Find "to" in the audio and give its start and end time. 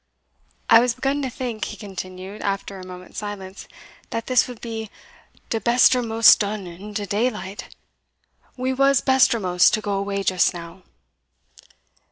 1.21-1.29, 9.75-9.81